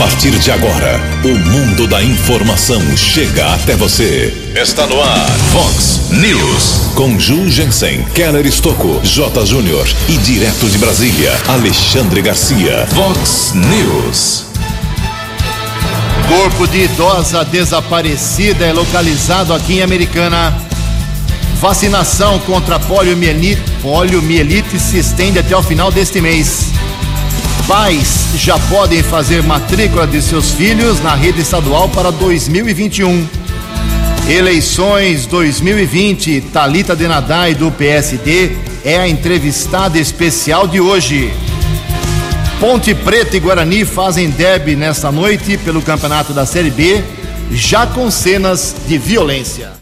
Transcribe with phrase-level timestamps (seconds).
[0.00, 4.32] partir de agora, o mundo da informação chega até você.
[4.56, 6.94] Está no ar, Fox News.
[6.94, 9.44] Com Ju Jensen, Keller Estocco, J.
[9.44, 12.88] Júnior e direto de Brasília, Alexandre Garcia.
[12.94, 14.46] Fox News.
[16.26, 20.56] Corpo de idosa desaparecida é localizado aqui em Americana.
[21.60, 26.70] Vacinação contra poliomielite, poliomielite se estende até o final deste mês.
[27.70, 33.24] Pais já podem fazer matrícula de seus filhos na rede estadual para 2021.
[34.28, 41.32] Eleições 2020, Talita Denadai do PSD é a entrevistada especial de hoje.
[42.58, 47.00] Ponte Preta e Guarani fazem derby nesta noite pelo campeonato da Série B,
[47.52, 49.79] já com cenas de violência.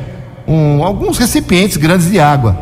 [0.48, 2.56] um, alguns recipientes grandes de água.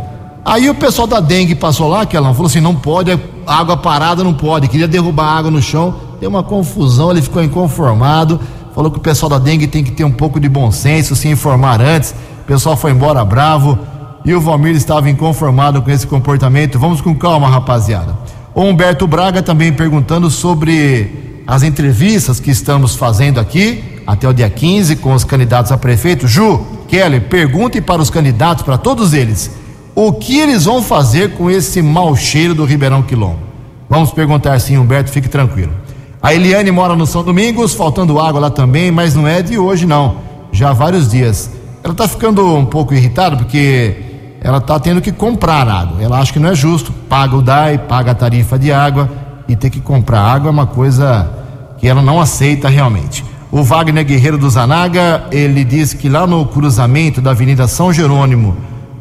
[0.45, 4.25] Aí o pessoal da dengue passou lá, que ela falou assim: não pode, água parada
[4.25, 4.69] não pode.
[4.69, 8.41] Queria derrubar água no chão, deu uma confusão, ele ficou inconformado.
[8.75, 11.29] Falou que o pessoal da dengue tem que ter um pouco de bom senso, se
[11.29, 12.15] informar antes.
[12.43, 13.79] O pessoal foi embora bravo
[14.25, 16.79] e o Valmir estava inconformado com esse comportamento.
[16.79, 18.17] Vamos com calma, rapaziada.
[18.55, 24.49] O Humberto Braga também perguntando sobre as entrevistas que estamos fazendo aqui até o dia
[24.49, 26.27] 15 com os candidatos a prefeito.
[26.27, 29.51] Ju, Kelly, pergunte para os candidatos, para todos eles,
[29.95, 33.39] o que eles vão fazer com esse mau cheiro do Ribeirão Quilombo.
[33.89, 35.73] Vamos perguntar sim, Humberto, fique tranquilo.
[36.23, 39.87] A Eliane mora no São Domingos, faltando água lá também, mas não é de hoje
[39.87, 40.17] não,
[40.51, 41.51] já há vários dias.
[41.83, 43.97] Ela está ficando um pouco irritada porque
[44.41, 46.03] ela está tendo que comprar água.
[46.03, 49.11] Ela acha que não é justo, paga o DAI, paga a tarifa de água
[49.49, 51.31] e ter que comprar água é uma coisa
[51.79, 53.25] que ela não aceita realmente.
[53.51, 58.57] O Wagner Guerreiro do Zanaga, ele diz que lá no cruzamento da Avenida São Jerônimo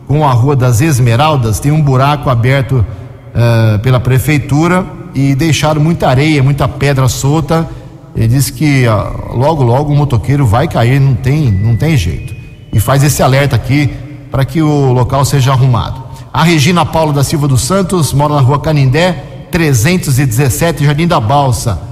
[0.07, 2.85] com a Rua das Esmeraldas tem um buraco aberto
[3.33, 7.67] uh, pela prefeitura e deixaram muita areia, muita pedra solta.
[8.15, 12.35] Ele diz que uh, logo, logo o motoqueiro vai cair, não tem, não tem jeito.
[12.73, 13.89] E faz esse alerta aqui
[14.29, 16.01] para que o local seja arrumado.
[16.33, 21.91] A Regina Paulo da Silva dos Santos mora na Rua Canindé, 317, Jardim da Balsa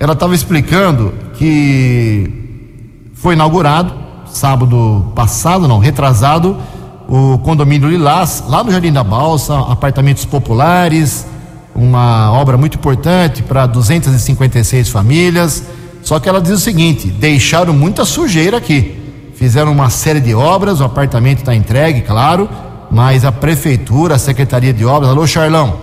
[0.00, 3.92] ela estava explicando que foi inaugurado
[4.24, 6.56] sábado passado, não, retrasado,
[7.10, 11.26] o condomínio Lilás, lá no Jardim da Balsa, apartamentos populares,
[11.74, 15.64] uma obra muito importante para 256 famílias.
[16.02, 18.96] Só que ela diz o seguinte: deixaram muita sujeira aqui.
[19.34, 22.48] Fizeram uma série de obras, o apartamento está entregue, claro,
[22.90, 25.78] mas a prefeitura, a secretaria de obras, alô Charlão,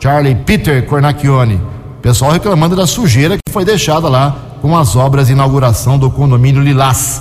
[0.00, 1.60] Charlie Peter Cornacchione,
[2.00, 6.62] pessoal reclamando da sujeira que foi deixada lá com as obras de inauguração do condomínio
[6.62, 7.20] Lilás.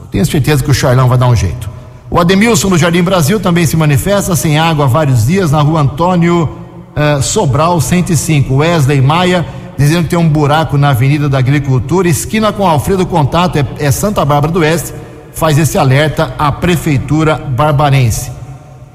[0.00, 1.77] Eu tenho certeza que o Charlão vai dar um jeito.
[2.10, 5.82] O Ademilson do Jardim Brasil também se manifesta sem água há vários dias na rua
[5.82, 6.48] Antônio
[6.96, 8.54] uh, Sobral 105.
[8.56, 9.44] Wesley Maia
[9.76, 13.90] dizendo que tem um buraco na Avenida da Agricultura, esquina com Alfredo Contato, é, é
[13.92, 14.92] Santa Bárbara do Oeste,
[15.32, 18.32] faz esse alerta à Prefeitura Barbarense.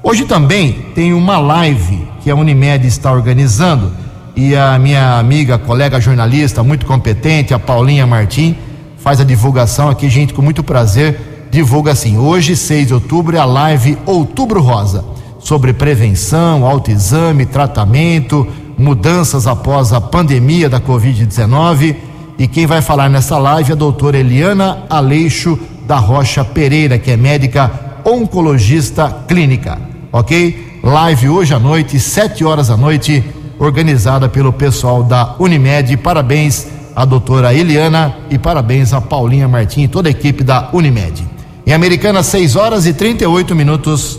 [0.02, 3.90] Hoje também tem uma live que a Unimed está organizando
[4.36, 8.54] e a minha amiga, colega jornalista, muito competente, a Paulinha Martim,
[8.98, 12.18] faz a divulgação aqui, gente, com muito prazer, divulga assim.
[12.18, 15.04] Hoje, 6 de outubro, é a live Outubro Rosa,
[15.38, 18.46] sobre prevenção, autoexame, tratamento,
[18.76, 21.94] mudanças após a pandemia da Covid-19.
[22.36, 25.56] E quem vai falar nessa live é a doutora Eliana Aleixo
[25.86, 27.70] da Rocha Pereira, que é médica
[28.04, 29.78] oncologista clínica.
[30.10, 30.80] Ok?
[30.82, 33.24] Live hoje à noite, sete horas da noite
[33.60, 35.96] organizada pelo pessoal da Unimed.
[35.98, 36.66] Parabéns
[36.96, 41.33] à doutora Eliana e parabéns a Paulinha Martins e toda a equipe da Unimed.
[41.66, 44.18] Em Americana, 6 horas e 38 minutos.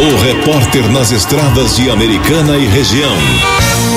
[0.00, 3.14] O repórter nas estradas de Americana e região,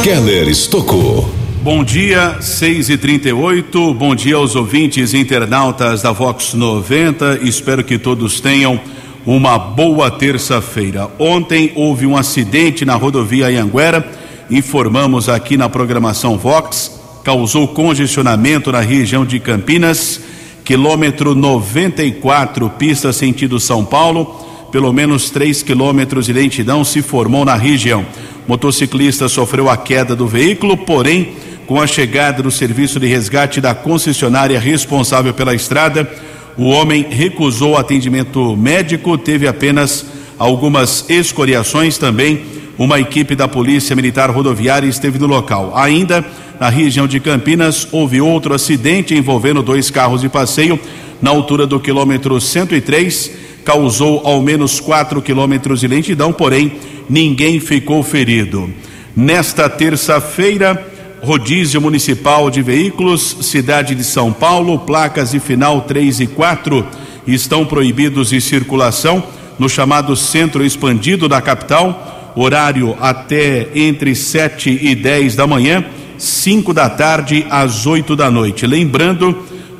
[0.03, 1.29] Keller Estocou.
[1.61, 7.39] Bom dia, 6 e 38 Bom dia aos ouvintes internautas da Vox 90.
[7.43, 8.79] Espero que todos tenham
[9.25, 11.09] uma boa terça-feira.
[11.17, 18.81] Ontem houve um acidente na rodovia Anhanguera informamos aqui na programação Vox, causou congestionamento na
[18.81, 20.19] região de Campinas,
[20.63, 24.25] quilômetro 94, pista sentido São Paulo,
[24.71, 28.05] pelo menos 3 quilômetros de lentidão se formou na região.
[28.47, 31.33] Motociclista sofreu a queda do veículo, porém,
[31.67, 36.09] com a chegada do serviço de resgate da concessionária responsável pela estrada,
[36.57, 40.05] o homem recusou atendimento médico, teve apenas
[40.37, 42.43] algumas escoriações também
[42.77, 45.73] uma equipe da Polícia Militar Rodoviária esteve no local.
[45.75, 46.25] Ainda
[46.59, 50.79] na região de Campinas, houve outro acidente envolvendo dois carros de passeio
[51.21, 53.31] na altura do quilômetro 103,
[53.63, 56.73] causou ao menos 4 quilômetros de lentidão, porém
[57.09, 58.69] ninguém ficou ferido.
[59.15, 60.85] Nesta terça-feira,
[61.21, 66.85] rodízio municipal de veículos, cidade de São Paulo, placas de final 3 e 4
[67.25, 69.23] estão proibidos de circulação
[69.57, 75.85] no chamado centro expandido da capital horário até entre 7 e 10 da manhã,
[76.17, 78.65] 5 da tarde às 8 da noite.
[78.65, 79.37] Lembrando,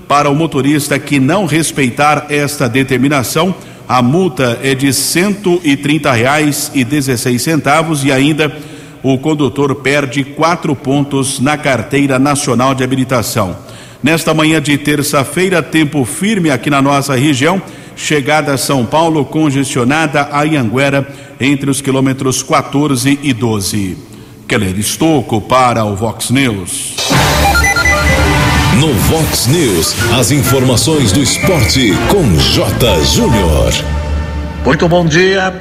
[0.07, 3.55] para o motorista que não respeitar esta determinação,
[3.87, 4.91] a multa é de
[5.75, 8.55] trinta reais e dezesseis centavos e ainda
[9.01, 13.55] o condutor perde quatro pontos na carteira nacional de habilitação.
[14.01, 17.61] Nesta manhã de terça-feira, tempo firme aqui na nossa região
[17.95, 21.07] chegada a São Paulo congestionada a Ianguera
[21.39, 24.12] entre os quilômetros 14 e 12.
[24.47, 26.95] Keller Estocco para o Vox News.
[28.79, 33.03] No Vox News, as informações do esporte com J.
[33.05, 33.73] Júnior.
[34.65, 35.53] Muito bom dia.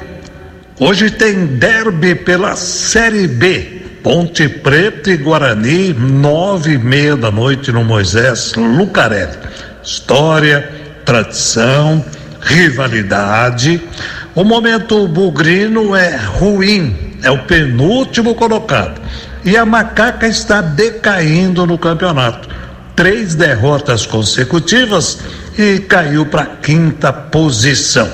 [0.79, 3.81] Hoje tem derby pela Série B.
[4.03, 9.37] Ponte Preta e Guarani, nove e meia da noite no Moisés Lucarelli.
[9.81, 10.69] História,
[11.05, 12.03] tradição,
[12.41, 13.81] rivalidade.
[14.35, 19.01] O momento bugrino é ruim, é o penúltimo colocado.
[19.43, 22.47] E a macaca está decaindo no campeonato.
[22.95, 25.19] Três derrotas consecutivas
[25.57, 28.09] e caiu para a quinta posição.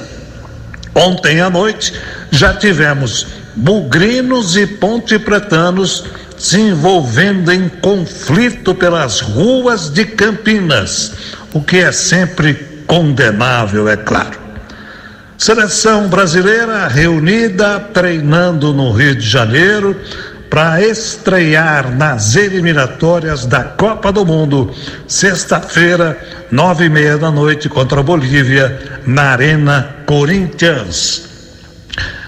[0.95, 1.93] Ontem à noite
[2.31, 6.05] já tivemos bugrinos e pontepretanos
[6.37, 11.11] se envolvendo em conflito pelas ruas de Campinas,
[11.53, 12.53] o que é sempre
[12.87, 14.38] condenável, é claro.
[15.39, 19.95] Seleção brasileira reunida, treinando no Rio de Janeiro
[20.49, 24.69] para estrear nas eliminatórias da Copa do Mundo,
[25.07, 26.19] sexta-feira,
[26.51, 31.29] nove e meia da noite contra a Bolívia, na Arena Corinthians.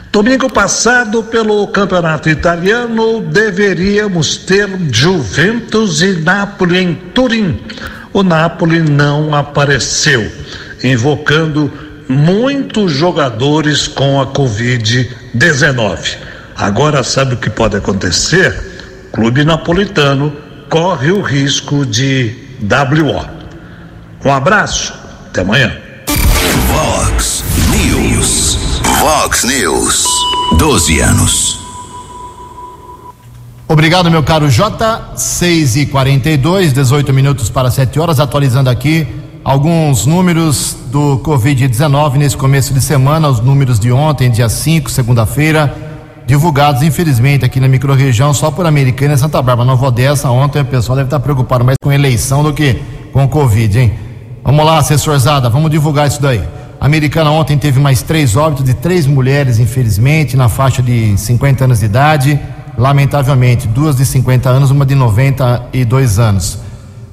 [0.09, 7.59] Domingo passado, pelo Campeonato Italiano, deveríamos ter Juventus e Napoli em Turim
[8.13, 10.29] o Napoli não apareceu,
[10.83, 11.71] invocando
[12.11, 16.17] muitos jogadores com a Covid-19.
[16.55, 19.07] Agora sabe o que pode acontecer?
[19.07, 20.35] O clube napolitano
[20.69, 23.25] corre o risco de WO.
[24.23, 24.93] Um abraço,
[25.27, 25.75] até amanhã.
[26.67, 28.57] Vox News.
[28.99, 30.05] Vox News.
[30.57, 31.59] 12 anos.
[33.67, 35.13] Obrigado, meu caro J.
[35.15, 38.19] 6 e 42 18 minutos para 7 horas.
[38.19, 39.07] Atualizando aqui
[39.43, 45.75] Alguns números do Covid-19 nesse começo de semana, os números de ontem, dia 5, segunda-feira,
[46.27, 49.65] divulgados, infelizmente, aqui na microrregião, só por Americana e Santa Bárbara.
[49.65, 52.79] Nova Odessa, ontem o pessoal deve estar preocupado mais com eleição do que
[53.11, 53.93] com Covid, hein?
[54.43, 56.43] Vamos lá, assessor Zada, vamos divulgar isso daí.
[56.79, 61.79] Americana ontem teve mais três óbitos de três mulheres, infelizmente, na faixa de 50 anos
[61.79, 62.39] de idade.
[62.77, 66.59] Lamentavelmente, duas de 50 anos, uma de 92 anos.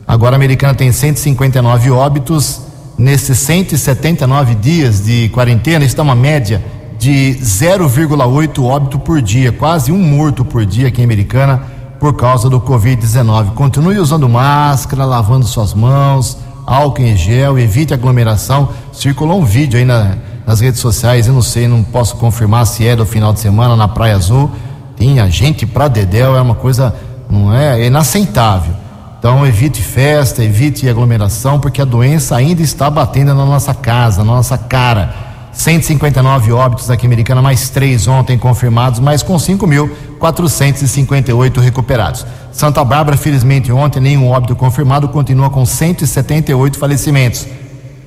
[0.09, 2.62] Agora a americana tem 159 óbitos.
[2.97, 6.65] Nesses 179 dias de quarentena, está uma média
[6.99, 11.62] de 0,8 óbito por dia, quase um morto por dia aqui em Americana
[12.00, 13.53] por causa do Covid-19.
[13.53, 18.71] Continue usando máscara, lavando suas mãos, álcool em gel, evite aglomeração.
[18.93, 22.85] Circulou um vídeo aí na, nas redes sociais, eu não sei, não posso confirmar se
[22.87, 24.50] é do final de semana na Praia Azul.
[24.97, 26.97] Tinha gente pra Dedéu, é uma coisa,
[27.31, 28.88] não é, é inaceitável.
[29.19, 34.33] Então evite festa, evite aglomeração, porque a doença ainda está batendo na nossa casa, na
[34.33, 35.13] nossa cara.
[35.53, 42.25] 159 óbitos aqui Americana, mais três ontem confirmados, mas com 5.458 recuperados.
[42.53, 47.45] Santa Bárbara, felizmente ontem, nenhum óbito confirmado, continua com 178 falecimentos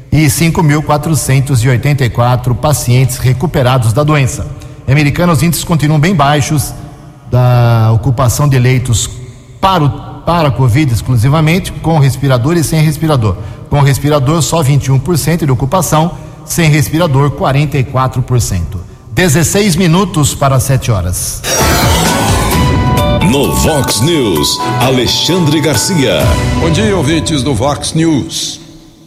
[0.09, 4.47] e 5.484 pacientes recuperados da doença.
[4.87, 6.73] Em Americana, os índices continuam bem baixos
[7.29, 9.09] da ocupação de leitos
[9.59, 13.35] para o para a Covid exclusivamente, com respirador e sem respirador.
[13.69, 16.11] Com respirador, só 21% de ocupação,
[16.45, 18.61] sem respirador, 44%.
[19.13, 21.41] 16 minutos para 7 horas.
[23.29, 26.19] No Vox News, Alexandre Garcia.
[26.59, 28.59] Bom dia, ouvintes do Vox News.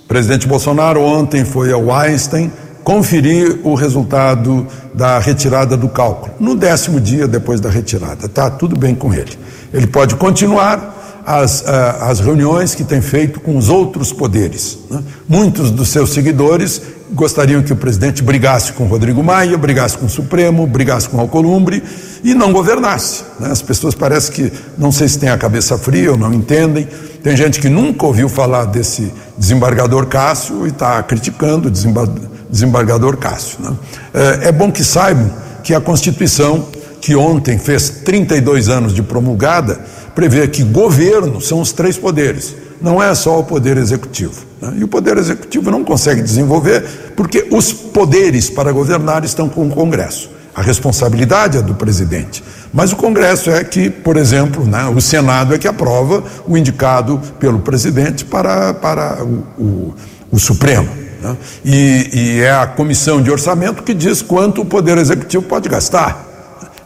[0.05, 2.51] O presidente Bolsonaro ontem foi ao Einstein
[2.85, 6.35] conferir o resultado da retirada do cálculo.
[6.39, 9.39] No décimo dia depois da retirada, tá tudo bem com ele.
[9.73, 10.95] Ele pode continuar
[11.25, 11.65] as, uh,
[12.03, 14.79] as reuniões que tem feito com os outros poderes.
[14.91, 15.03] Né?
[15.29, 20.11] Muitos dos seus seguidores gostariam que o presidente brigasse com Rodrigo Maia, brigasse com o
[20.11, 21.83] Supremo, brigasse com o Alcolumbre
[22.23, 23.25] e não governasse.
[23.39, 23.51] Né?
[23.51, 26.89] As pessoas parecem que não sei se têm a cabeça fria ou não entendem.
[27.23, 32.09] Tem gente que nunca ouviu falar desse desembargador Cássio e está criticando o desembar
[32.51, 33.59] desembargador Cássio.
[33.61, 33.77] Né?
[34.13, 35.31] É, é bom que saibam
[35.63, 36.69] que a Constituição,
[37.05, 39.79] que ontem fez 32 anos de promulgada,
[40.15, 44.43] prevê que governo são os três poderes, não é só o poder executivo.
[44.59, 44.77] Né?
[44.79, 49.71] E o poder executivo não consegue desenvolver porque os poderes para governar estão com o
[49.71, 50.31] Congresso.
[50.55, 52.43] A responsabilidade é do presidente.
[52.73, 57.21] Mas o Congresso é que, por exemplo, né, o Senado é que aprova o indicado
[57.39, 59.95] pelo presidente para, para o, o,
[60.31, 60.89] o Supremo.
[61.21, 61.37] Né?
[61.67, 66.34] E, e é a comissão de orçamento que diz quanto o Poder Executivo pode gastar.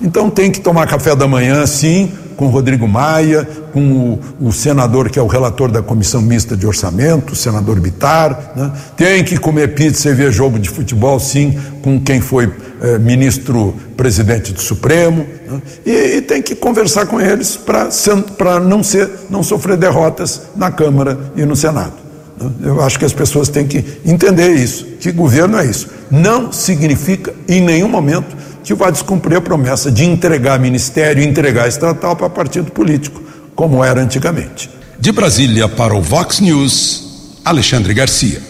[0.01, 5.11] Então tem que tomar café da manhã, sim, com Rodrigo Maia, com o, o, senador
[5.11, 8.53] que é o relator da comissão mista de orçamento, o senador Bitar.
[8.55, 8.71] Né?
[8.97, 12.49] Tem que comer pizza e ver jogo de futebol, sim, com quem foi
[12.81, 15.27] eh, ministro presidente do Supremo.
[15.51, 15.63] Né?
[15.85, 21.19] E, e, tem que conversar com eles para não, ser, não sofrer derrotas na Câmara
[21.35, 21.95] e no Senado.
[22.41, 22.51] Né?
[22.63, 25.89] Eu acho que as pessoas têm que entender isso, que governo é isso.
[26.09, 28.37] Não significa, em nenhum momento,
[28.69, 33.23] que vai descumprir a promessa de entregar ministério, entregar estatal para partido político,
[33.55, 34.69] como era antigamente.
[34.99, 38.43] De Brasília para o Vox News, Alexandre Garcia.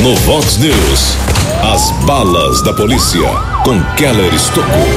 [0.00, 1.16] No Vox News,
[1.60, 3.28] as balas da polícia
[3.64, 4.88] com Keller Estocou.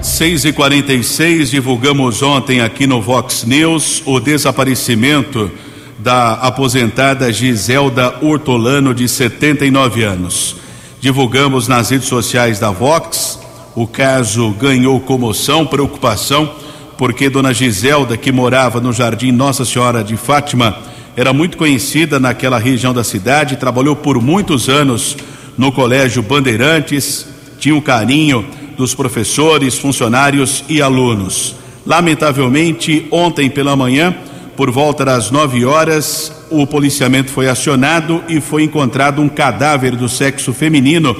[0.00, 5.50] 6 e 46 divulgamos ontem aqui no Vox News o desaparecimento
[5.98, 10.56] da aposentada Giselda Hortolano, de 79 anos.
[10.98, 13.40] Divulgamos nas redes sociais da Vox
[13.74, 16.50] o caso ganhou comoção, preocupação,
[16.98, 20.76] porque Dona Giselda, que morava no Jardim Nossa Senhora de Fátima,
[21.16, 25.16] era muito conhecida naquela região da cidade, trabalhou por muitos anos
[25.56, 27.26] no Colégio Bandeirantes,
[27.58, 28.44] tinha o carinho
[28.76, 31.54] dos professores, funcionários e alunos.
[31.86, 34.14] Lamentavelmente, ontem pela manhã,
[34.56, 40.08] por volta das nove horas, o policiamento foi acionado e foi encontrado um cadáver do
[40.08, 41.16] sexo feminino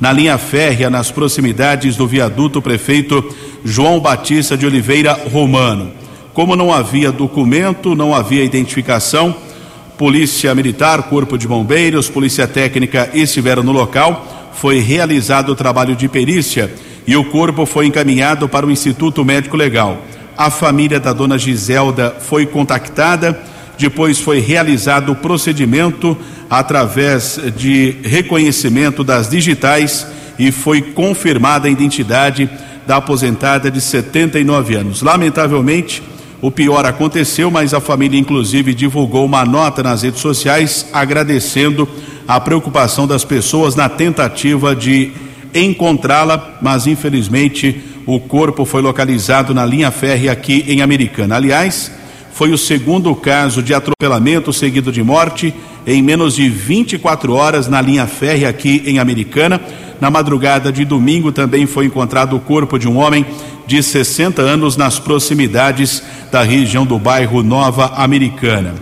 [0.00, 3.24] na linha férrea, nas proximidades do viaduto prefeito
[3.64, 5.92] João Batista de Oliveira Romano.
[6.34, 9.34] Como não havia documento, não havia identificação,
[9.98, 14.50] Polícia Militar, Corpo de Bombeiros, Polícia Técnica estiveram no local.
[14.54, 16.72] Foi realizado o trabalho de perícia
[17.06, 20.02] e o corpo foi encaminhado para o Instituto Médico Legal.
[20.36, 23.38] A família da dona Giselda foi contactada
[23.82, 26.16] depois foi realizado o procedimento
[26.48, 30.06] através de reconhecimento das digitais
[30.38, 32.48] e foi confirmada a identidade
[32.86, 35.02] da aposentada de 79 anos.
[35.02, 36.02] Lamentavelmente,
[36.42, 41.88] O pior aconteceu, mas a família, inclusive, divulgou uma nota nas redes sociais agradecendo
[42.26, 45.12] a preocupação das pessoas na tentativa de
[45.54, 51.36] encontrá-la, mas infelizmente o corpo foi localizado na linha férrea aqui em Americana.
[51.36, 51.92] Aliás,
[52.32, 55.54] foi o segundo caso de atropelamento seguido de morte
[55.86, 59.60] em menos de 24 horas na linha férrea aqui em Americana.
[60.00, 63.24] Na madrugada de domingo também foi encontrado o corpo de um homem
[63.66, 68.74] de 60 anos nas proximidades da região do bairro Nova Americana.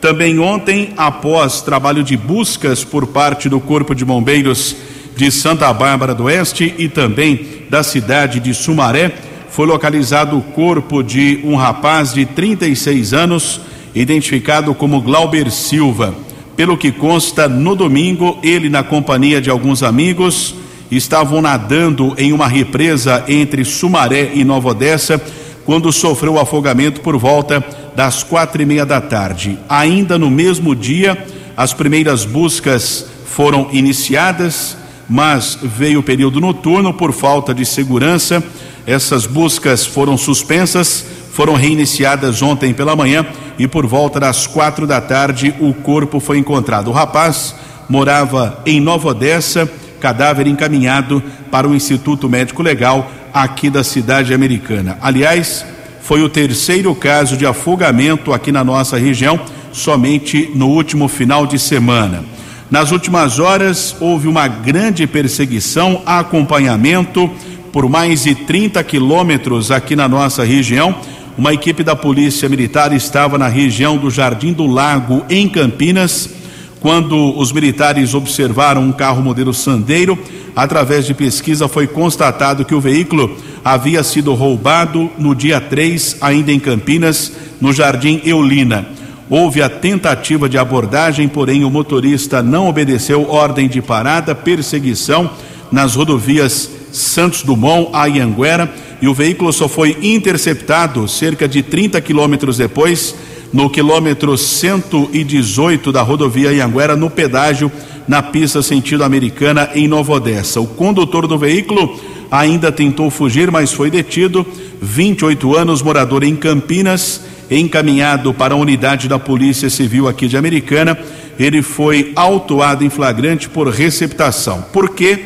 [0.00, 4.76] Também ontem, após trabalho de buscas por parte do Corpo de Bombeiros
[5.16, 9.12] de Santa Bárbara do Oeste e também da cidade de Sumaré,
[9.50, 13.60] foi localizado o corpo de um rapaz de 36 anos,
[13.94, 16.14] identificado como Glauber Silva.
[16.56, 20.54] Pelo que consta, no domingo, ele, na companhia de alguns amigos,
[20.90, 25.22] estavam nadando em uma represa entre Sumaré e Nova Odessa
[25.64, 27.62] quando sofreu afogamento por volta
[27.94, 29.58] das quatro e meia da tarde.
[29.68, 31.26] Ainda no mesmo dia,
[31.56, 34.76] as primeiras buscas foram iniciadas,
[35.08, 38.42] mas veio o período noturno por falta de segurança.
[38.86, 43.26] Essas buscas foram suspensas, foram reiniciadas ontem pela manhã
[43.58, 46.88] e por volta das quatro da tarde o corpo foi encontrado.
[46.88, 47.54] O rapaz
[47.88, 54.98] morava em Nova Odessa cadáver encaminhado para o Instituto Médico Legal aqui da cidade americana.
[55.00, 55.64] Aliás,
[56.00, 59.38] foi o terceiro caso de afogamento aqui na nossa região,
[59.72, 62.24] somente no último final de semana.
[62.70, 67.30] Nas últimas horas, houve uma grande perseguição, acompanhamento
[67.72, 70.94] por mais de 30 quilômetros aqui na nossa região.
[71.36, 76.38] Uma equipe da Polícia Militar estava na região do Jardim do Lago, em Campinas
[76.80, 80.18] quando os militares observaram um carro modelo Sandeiro,
[80.54, 86.52] através de pesquisa foi constatado que o veículo havia sido roubado no dia 3, ainda
[86.52, 88.97] em Campinas, no Jardim Eulina.
[89.30, 95.30] Houve a tentativa de abordagem, porém o motorista não obedeceu ordem de parada, perseguição
[95.70, 102.00] nas rodovias Santos Dumont a Ianguera e o veículo só foi interceptado cerca de 30
[102.00, 103.14] quilômetros depois
[103.52, 107.70] no quilômetro 118 da rodovia Ianguera, no pedágio,
[108.06, 110.60] na pista sentido americana, em Nova Odessa.
[110.60, 111.98] O condutor do veículo
[112.30, 114.46] ainda tentou fugir, mas foi detido.
[114.80, 120.98] 28 anos, morador em Campinas, encaminhado para a unidade da Polícia Civil aqui de Americana.
[121.38, 124.64] Ele foi autuado em flagrante por receptação.
[124.72, 125.24] Porque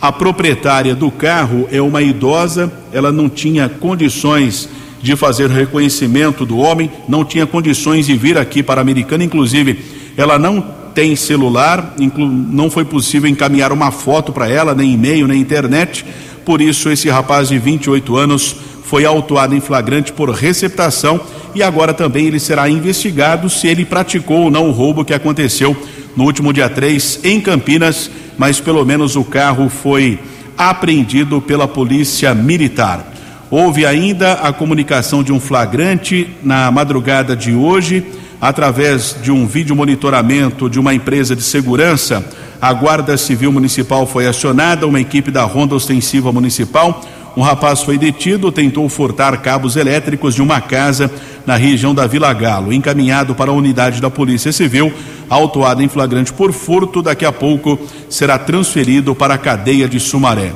[0.00, 4.68] a proprietária do carro é uma idosa, ela não tinha condições
[5.00, 9.78] de fazer reconhecimento do homem, não tinha condições de vir aqui para a Americana, inclusive
[10.16, 10.60] ela não
[10.94, 16.04] tem celular, não foi possível encaminhar uma foto para ela, nem e-mail, nem internet,
[16.44, 18.56] por isso esse rapaz de 28 anos
[18.92, 21.18] foi autuado em flagrante por receptação
[21.54, 25.74] e agora também ele será investigado se ele praticou ou não o roubo que aconteceu
[26.14, 30.20] no último dia 3 em Campinas, mas pelo menos o carro foi
[30.58, 33.10] apreendido pela polícia militar.
[33.50, 38.04] Houve ainda a comunicação de um flagrante na madrugada de hoje,
[38.38, 42.22] através de um vídeo monitoramento de uma empresa de segurança.
[42.60, 47.02] A Guarda Civil Municipal foi acionada, uma equipe da Ronda Ostensiva Municipal.
[47.36, 51.10] Um rapaz foi detido, tentou furtar cabos elétricos de uma casa
[51.46, 54.92] na região da Vila Galo, encaminhado para a unidade da Polícia Civil,
[55.28, 60.52] autuado em flagrante por furto, daqui a pouco será transferido para a cadeia de Sumaré.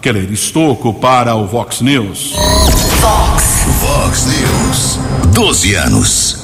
[0.00, 2.34] Keller Estocco para o Vox News.
[3.00, 4.98] Vox, Vox News.
[5.32, 6.41] 12 anos.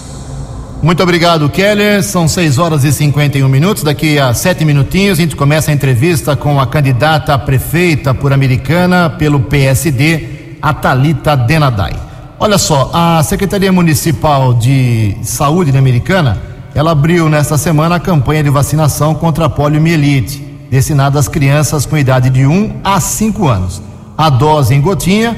[0.81, 2.05] Muito obrigado, Keller.
[2.05, 3.83] São 6 horas e 51 minutos.
[3.83, 8.33] Daqui a sete minutinhos a gente começa a entrevista com a candidata a prefeita por
[8.33, 11.95] Americana pelo PSD, a Thalita Denadai.
[12.39, 16.41] Olha só, a Secretaria Municipal de Saúde da Americana,
[16.73, 21.97] ela abriu nesta semana a campanha de vacinação contra a poliomielite destinado às crianças com
[21.97, 23.83] idade de 1 a 5 anos.
[24.17, 25.37] A dose em gotinha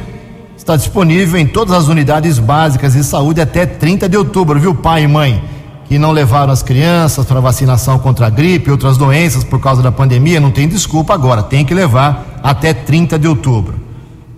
[0.71, 5.03] está disponível em todas as unidades básicas de saúde até 30 de outubro, viu, pai
[5.03, 5.43] e mãe?
[5.89, 9.83] Que não levaram as crianças para vacinação contra a gripe e outras doenças por causa
[9.83, 13.75] da pandemia, não tem desculpa agora, tem que levar até 30 de outubro.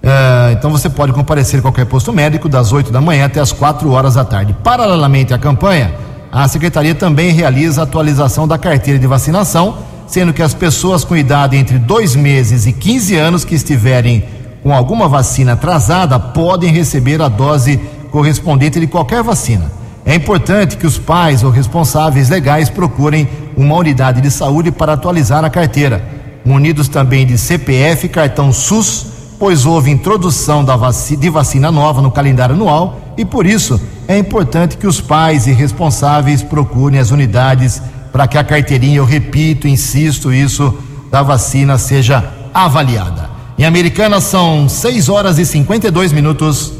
[0.02, 3.52] É, então você pode comparecer em qualquer posto médico das 8 da manhã até as
[3.52, 4.56] 4 horas da tarde.
[4.64, 5.94] Paralelamente à campanha,
[6.32, 11.16] a Secretaria também realiza a atualização da carteira de vacinação sendo que as pessoas com
[11.16, 14.22] idade entre dois meses e 15 anos que estiverem
[14.62, 19.70] com alguma vacina atrasada podem receber a dose correspondente de qualquer vacina.
[20.04, 25.44] É importante que os pais ou responsáveis legais procurem uma unidade de saúde para atualizar
[25.44, 26.04] a carteira,
[26.44, 29.06] munidos também de CPF cartão SUS,
[29.38, 34.86] pois houve introdução de vacina nova no calendário anual E por isso é importante que
[34.86, 40.76] os pais e responsáveis procurem as unidades para que a carteirinha, eu repito, insisto, isso
[41.10, 43.31] da vacina seja avaliada.
[43.58, 46.72] Em Americana são 6 horas e 52 minutos.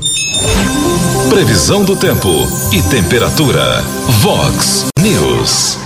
[1.29, 2.29] Previsão do tempo
[2.73, 3.83] e temperatura.
[4.21, 5.79] Vox News.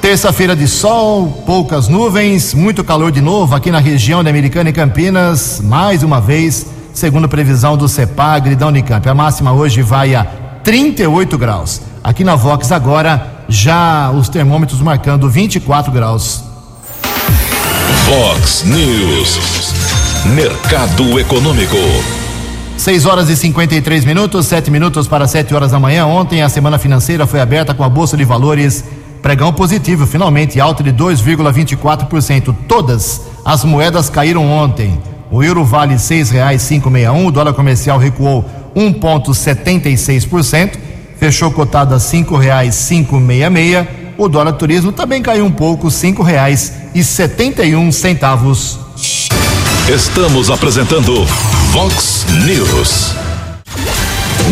[0.00, 4.72] Terça-feira de sol, poucas nuvens, muito calor de novo aqui na região de Americana e
[4.72, 9.06] Campinas, mais uma vez, segundo previsão do CEPAGRE da Unicamp.
[9.08, 10.24] A máxima hoje vai a
[10.64, 11.82] 38 graus.
[12.02, 16.42] Aqui na Vox agora, já os termômetros marcando 24 graus.
[18.06, 19.99] Vox News.
[20.26, 21.76] Mercado Econômico.
[22.76, 26.04] 6 horas e 53 minutos, 7 minutos para 7 horas da manhã.
[26.04, 28.84] Ontem a semana financeira foi aberta com a Bolsa de Valores
[29.22, 32.54] pregão positivo, finalmente alta de 2,24%.
[32.68, 35.00] Todas as moedas caíram ontem.
[35.30, 38.44] O euro vale seis reais cinco um, o dólar comercial recuou
[38.76, 40.72] 1,76%,
[41.18, 43.88] fechou cotado a cinco reais cinco meia meia.
[44.18, 48.78] O dólar turismo também caiu um pouco, cinco reais e setenta e um centavos.
[49.88, 51.24] Estamos apresentando
[51.72, 53.14] Vox News.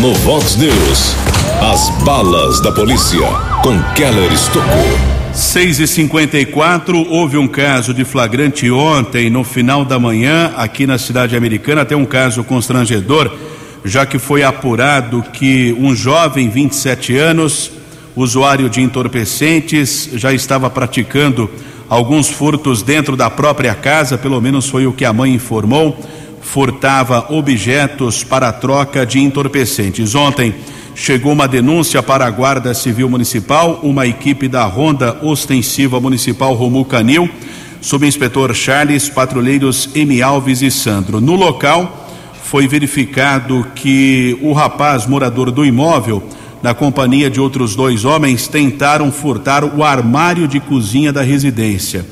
[0.01, 1.15] No Vox News,
[1.61, 3.25] as balas da polícia
[3.63, 4.99] com Keller Estocou.
[5.33, 10.97] 6 e 54 houve um caso de flagrante ontem, no final da manhã, aqui na
[10.97, 13.31] cidade americana, até um caso constrangedor,
[13.85, 17.71] já que foi apurado que um jovem, 27 anos,
[18.13, 21.49] usuário de entorpecentes, já estava praticando
[21.89, 25.97] alguns furtos dentro da própria casa, pelo menos foi o que a mãe informou,
[26.41, 30.13] furtava objetos para troca de entorpecentes.
[30.15, 30.53] Ontem,
[30.95, 36.85] chegou uma denúncia para a Guarda Civil Municipal, uma equipe da Ronda Ostensiva Municipal Romu
[36.85, 37.29] Canil,
[37.81, 40.21] subinspetor Charles, patrulheiros M.
[40.21, 41.21] Alves e Sandro.
[41.21, 42.07] No local,
[42.43, 46.23] foi verificado que o rapaz morador do imóvel,
[46.61, 52.05] na companhia de outros dois homens, tentaram furtar o armário de cozinha da residência.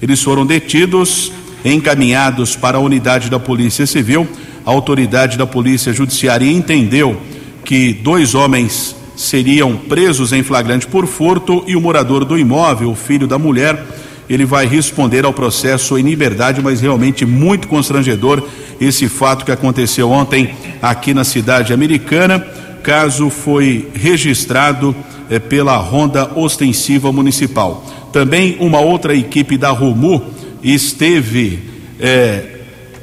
[0.00, 1.32] Eles foram detidos,
[1.64, 4.28] encaminhados para a unidade da Polícia Civil.
[4.66, 7.20] A autoridade da Polícia Judiciária entendeu
[7.64, 12.96] que dois homens seriam presos em flagrante por furto e o morador do imóvel, o
[12.96, 13.82] filho da mulher,
[14.28, 18.42] ele vai responder ao processo em liberdade, mas realmente muito constrangedor
[18.80, 22.44] esse fato que aconteceu ontem aqui na cidade americana.
[22.84, 24.94] Caso foi registrado
[25.28, 27.84] eh, pela Ronda Ostensiva Municipal.
[28.12, 30.22] Também uma outra equipe da Romu
[30.62, 31.60] esteve
[31.98, 32.60] eh,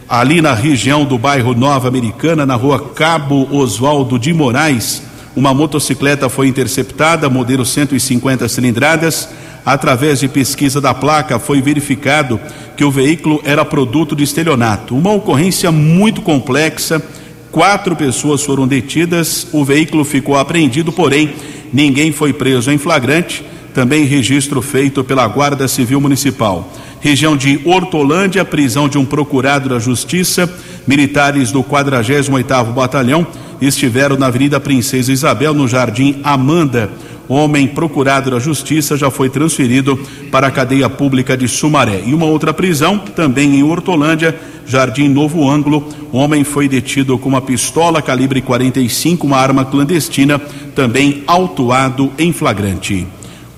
[0.08, 5.02] ali na região do bairro Nova Americana, na rua Cabo Oswaldo de Moraes,
[5.36, 9.30] uma motocicleta foi interceptada, modelo 150 cilindradas.
[9.65, 12.39] Através de pesquisa da placa, foi verificado
[12.76, 14.96] que o veículo era produto de estelionato.
[14.96, 17.02] Uma ocorrência muito complexa.
[17.51, 21.33] Quatro pessoas foram detidas, o veículo ficou apreendido, porém,
[21.73, 23.43] ninguém foi preso em flagrante.
[23.73, 26.69] Também registro feito pela Guarda Civil Municipal
[27.01, 30.49] região de Hortolândia, prisão de um procurado da Justiça.
[30.87, 33.25] Militares do 48º Batalhão
[33.59, 36.91] estiveram na Avenida Princesa Isabel, no Jardim Amanda.
[37.32, 39.98] Homem procurado da Justiça já foi transferido
[40.30, 42.02] para a cadeia pública de Sumaré.
[42.06, 45.88] E uma outra prisão, também em Hortolândia, Jardim Novo Ângulo.
[46.12, 50.39] Homem foi detido com uma pistola calibre 45, uma arma clandestina,
[50.76, 53.08] também autuado em flagrante.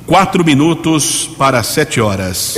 [0.06, 2.56] Quatro minutos para sete horas.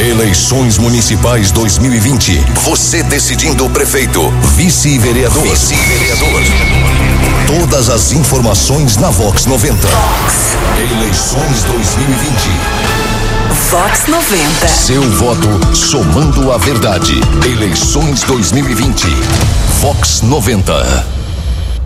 [0.00, 2.42] Eleições Municipais 2020.
[2.64, 5.42] Você decidindo o prefeito, vice-vereador.
[5.42, 6.40] Vice-vereador.
[7.46, 9.76] Todas as informações na Vox 90.
[9.76, 10.56] Vox.
[10.78, 12.32] Eleições 2020.
[13.70, 14.68] Vox 90.
[14.68, 17.20] Seu voto somando a verdade.
[17.44, 19.06] Eleições 2020.
[19.82, 21.06] Vox 90.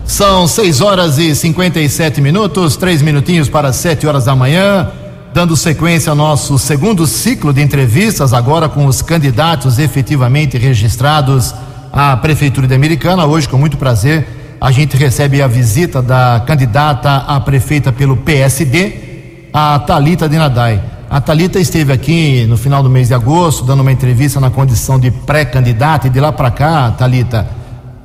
[0.05, 4.89] São 6 horas e 57 minutos, três minutinhos para 7 horas da manhã
[5.35, 11.53] dando sequência ao nosso segundo ciclo de entrevistas, agora com os candidatos efetivamente registrados
[11.91, 13.25] à Prefeitura de Americana.
[13.25, 14.25] Hoje, com muito prazer,
[14.61, 20.81] a gente recebe a visita da candidata a prefeita pelo PSD, a Talita Dinadai.
[21.09, 24.97] A Talita esteve aqui no final do mês de agosto, dando uma entrevista na condição
[24.97, 27.45] de pré-candidata, e de lá para cá, Talita,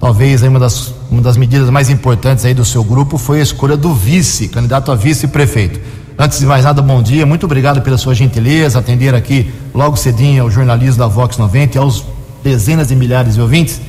[0.00, 3.76] talvez uma das, uma das medidas mais importantes aí do seu grupo foi a escolha
[3.76, 5.99] do vice, candidato a vice-prefeito.
[6.22, 7.24] Antes de mais nada, bom dia.
[7.24, 11.80] Muito obrigado pela sua gentileza, atender aqui logo cedinho ao jornalismo da Vox 90 e
[11.80, 12.04] aos
[12.44, 13.80] dezenas de milhares de ouvintes.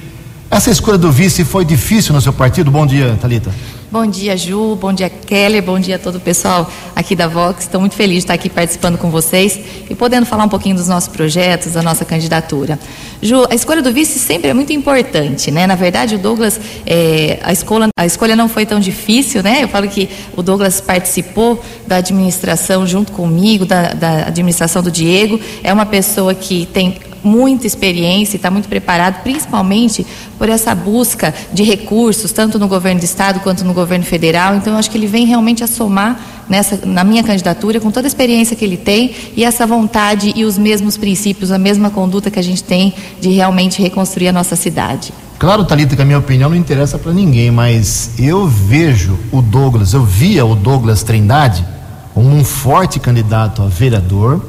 [0.49, 2.71] Essa escolha do vice foi difícil no seu partido?
[2.71, 3.51] Bom dia, Talita.
[3.91, 4.77] Bom dia, Ju.
[4.77, 5.61] Bom dia, Keller.
[5.61, 7.65] Bom dia a todo o pessoal aqui da Vox.
[7.65, 10.87] Estou muito feliz de estar aqui participando com vocês e podendo falar um pouquinho dos
[10.87, 12.79] nossos projetos, da nossa candidatura.
[13.21, 15.67] Ju, a escolha do vice sempre é muito importante, né?
[15.67, 19.61] Na verdade, o Douglas, é, a, escolha, a escolha não foi tão difícil, né?
[19.61, 25.37] Eu falo que o Douglas participou da administração junto comigo, da, da administração do Diego.
[25.61, 30.05] É uma pessoa que tem muita experiência e está muito preparado, principalmente
[30.37, 34.55] por essa busca de recursos, tanto no governo do estado quanto no governo federal.
[34.55, 38.07] Então, eu acho que ele vem realmente a somar nessa, na minha candidatura, com toda
[38.07, 42.29] a experiência que ele tem e essa vontade e os mesmos princípios, a mesma conduta
[42.29, 45.13] que a gente tem de realmente reconstruir a nossa cidade.
[45.39, 49.93] Claro, Thalita, que a minha opinião não interessa para ninguém, mas eu vejo o Douglas,
[49.93, 51.65] eu via o Douglas Trindade
[52.13, 54.45] como um forte candidato a vereador,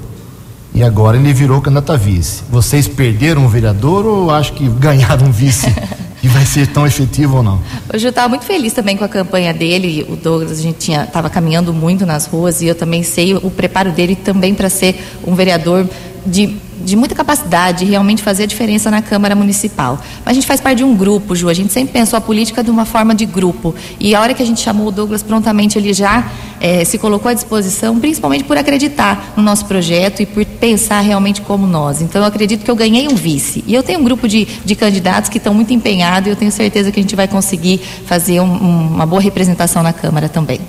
[0.75, 2.43] e agora ele virou candidato a vice.
[2.51, 5.67] Vocês perderam um vereador ou acho que ganharam um vice
[6.23, 7.61] e vai ser tão efetivo ou não?
[7.93, 10.07] Hoje eu estava muito feliz também com a campanha dele.
[10.09, 13.93] O Douglas, a gente estava caminhando muito nas ruas e eu também sei o preparo
[13.93, 15.87] dele também para ser um vereador
[16.25, 19.99] de de muita capacidade de realmente fazer a diferença na Câmara Municipal.
[20.25, 21.49] Mas a gente faz parte de um grupo, Ju.
[21.49, 23.75] A gente sempre pensou a política de uma forma de grupo.
[23.99, 27.31] E a hora que a gente chamou o Douglas, prontamente ele já é, se colocou
[27.31, 32.03] à disposição, principalmente por acreditar no nosso projeto e por pensar realmente como nós.
[32.03, 33.65] Então eu acredito que eu ganhei um vice.
[33.67, 36.53] E eu tenho um grupo de, de candidatos que estão muito empenhados e eu tenho
[36.53, 40.61] certeza que a gente vai conseguir fazer um, um, uma boa representação na Câmara também.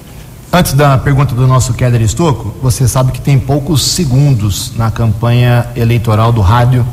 [0.55, 5.65] Antes da pergunta do nosso Keller Estocco, você sabe que tem poucos segundos na campanha
[5.75, 6.85] eleitoral do rádio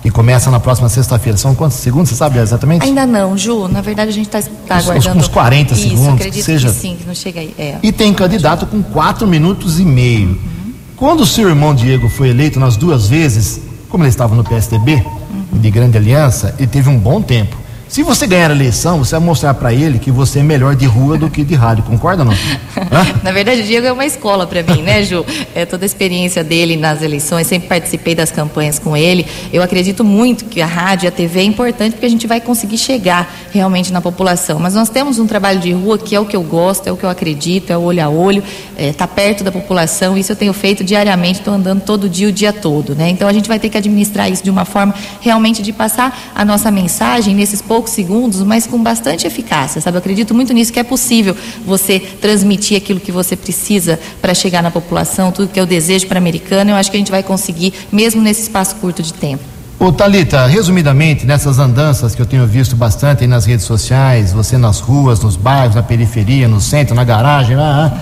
[0.00, 1.36] que começa na próxima sexta-feira.
[1.36, 2.86] São quantos segundos, você sabe exatamente?
[2.86, 3.68] Ainda não, Ju.
[3.68, 5.18] Na verdade, a gente está tá aguardando.
[5.18, 6.14] Uns, uns 40 Isso, segundos.
[6.14, 6.68] acredito que, seja...
[6.70, 7.54] que sim, que não chega aí.
[7.58, 7.76] É.
[7.82, 10.28] E tem candidato com 4 minutos e meio.
[10.28, 10.72] Uhum.
[10.96, 14.94] Quando o seu irmão Diego foi eleito nas duas vezes, como ele estava no PSDB,
[14.94, 15.60] uhum.
[15.60, 17.58] de grande aliança, ele teve um bom tempo.
[17.92, 20.86] Se você ganhar a eleição, você vai mostrar para ele que você é melhor de
[20.86, 22.32] rua do que de rádio, concorda não?
[23.22, 25.26] Na verdade, o Diego é uma escola para mim, né, Ju?
[25.54, 29.26] É toda a experiência dele nas eleições, sempre participei das campanhas com ele.
[29.52, 32.40] Eu acredito muito que a rádio e a TV é importante porque a gente vai
[32.40, 34.58] conseguir chegar realmente na população.
[34.58, 36.96] Mas nós temos um trabalho de rua que é o que eu gosto, é o
[36.96, 38.42] que eu acredito, é o olho a olho,
[38.74, 40.16] é, tá perto da população.
[40.16, 43.10] Isso eu tenho feito diariamente, estou andando todo dia, o dia todo, né?
[43.10, 46.46] Então a gente vai ter que administrar isso de uma forma realmente de passar a
[46.46, 49.96] nossa mensagem nesses poucos poucos segundos, mas com bastante eficácia, sabe?
[49.96, 54.62] Eu acredito muito nisso, que é possível você transmitir aquilo que você precisa para chegar
[54.62, 57.22] na população, tudo que eu desejo para a americana, eu acho que a gente vai
[57.22, 59.42] conseguir, mesmo nesse espaço curto de tempo.
[59.80, 64.56] Ô Talita, resumidamente, nessas andanças que eu tenho visto bastante aí nas redes sociais, você
[64.56, 68.00] nas ruas, nos bairros, na periferia, no centro, na garagem, lá,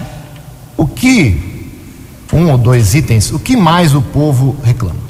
[0.77, 1.41] o que,
[2.35, 5.01] um ou dois itens, o que mais o povo reclama?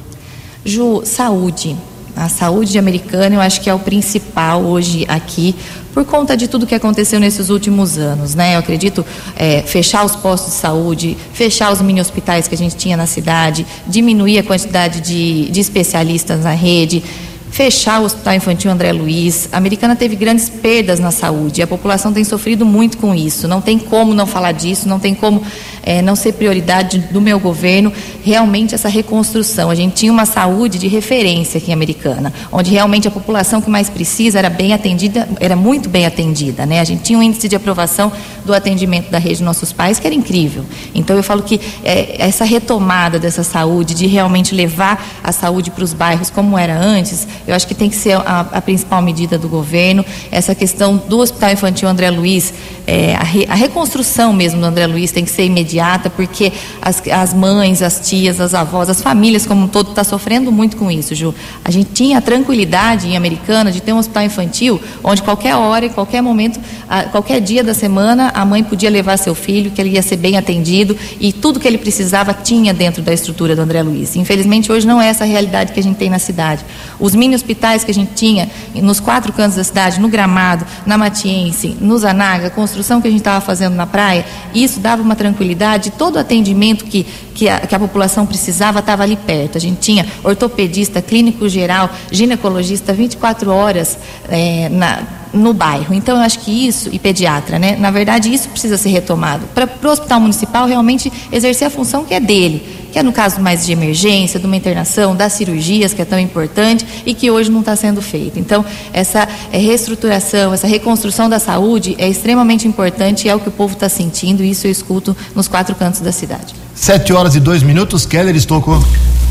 [0.64, 1.76] Ju, saúde.
[2.20, 5.54] A saúde americana eu acho que é o principal hoje aqui,
[5.94, 8.56] por conta de tudo que aconteceu nesses últimos anos, né?
[8.56, 12.76] Eu acredito é, fechar os postos de saúde, fechar os mini hospitais que a gente
[12.76, 17.02] tinha na cidade, diminuir a quantidade de, de especialistas na rede,
[17.50, 19.48] fechar o Hospital Infantil André Luiz.
[19.52, 21.62] A Americana teve grandes perdas na saúde.
[21.62, 23.48] A população tem sofrido muito com isso.
[23.48, 25.42] Não tem como não falar disso, não tem como
[25.82, 29.70] é, não ser prioridade do meu governo realmente essa reconstrução.
[29.70, 33.70] A gente tinha uma saúde de referência aqui em Americana, onde realmente a população que
[33.70, 36.80] mais precisa era bem atendida, era muito bem atendida, né?
[36.80, 38.12] A gente tinha um índice de aprovação
[38.44, 40.64] do atendimento da rede Nossos Pais que era incrível.
[40.94, 45.84] Então eu falo que é, essa retomada dessa saúde, de realmente levar a saúde para
[45.84, 49.38] os bairros como era antes, eu acho que tem que ser a, a principal medida
[49.38, 50.04] do governo.
[50.30, 52.52] Essa questão do Hospital Infantil André Luiz,
[52.86, 57.02] é, a, re, a reconstrução mesmo do André Luiz tem que ser imediata porque as,
[57.08, 60.76] as mães, as tias, as avós, as famílias como um todo estão tá sofrendo muito
[60.76, 61.34] com isso, Ju.
[61.64, 65.86] A gente tinha a tranquilidade em Americana de ter um hospital infantil onde qualquer hora,
[65.86, 69.80] em qualquer momento, a, qualquer dia da semana, a mãe podia levar seu filho, que
[69.80, 73.62] ele ia ser bem atendido e tudo que ele precisava tinha dentro da estrutura do
[73.62, 74.16] André Luiz.
[74.16, 76.64] Infelizmente, hoje não é essa a realidade que a gente tem na cidade.
[76.98, 80.98] Os mini hospitais que a gente tinha nos quatro cantos da cidade, no Gramado, na
[80.98, 85.14] Matiense, no Zanaga, a construção que a gente estava fazendo na praia, isso dava uma
[85.14, 89.56] tranquilidade todo o atendimento que, que, a, que a população precisava estava ali perto.
[89.56, 93.96] A gente tinha ortopedista, clínico geral, ginecologista 24 horas
[94.28, 95.94] é, na, no bairro.
[95.94, 97.76] Então, eu acho que isso, e pediatra, né?
[97.78, 99.46] Na verdade, isso precisa ser retomado.
[99.54, 102.62] Para o hospital municipal realmente exercer a função que é dele,
[102.92, 106.18] que é no caso mais de emergência, de uma internação, das cirurgias, que é tão
[106.18, 108.38] importante e que hoje não está sendo feito.
[108.38, 113.48] Então, essa é, reestruturação, essa reconstrução da saúde é extremamente importante e é o que
[113.48, 116.54] o povo está sentindo, e isso eu escuto nos quatro cantos da cidade.
[116.74, 118.82] Sete horas e dois minutos, Keller Estocou.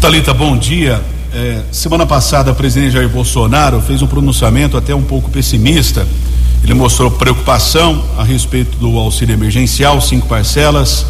[0.01, 1.18] Talita, bom dia.
[1.41, 6.05] É, semana passada, o presidente Jair Bolsonaro fez um pronunciamento até um pouco pessimista.
[6.61, 11.05] Ele mostrou preocupação a respeito do auxílio emergencial, cinco parcelas.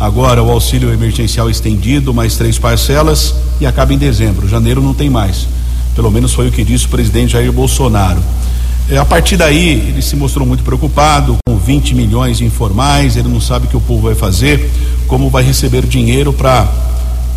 [0.00, 4.48] Agora o auxílio emergencial estendido, mais três parcelas, e acaba em dezembro.
[4.48, 5.46] Janeiro não tem mais.
[5.94, 8.22] Pelo menos foi o que disse o presidente Jair Bolsonaro.
[8.88, 13.16] É, a partir daí, ele se mostrou muito preocupado com 20 milhões informais.
[13.16, 14.66] Ele não sabe o que o povo vai fazer,
[15.06, 16.66] como vai receber dinheiro para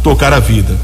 [0.02, 0.78] tocar a vida.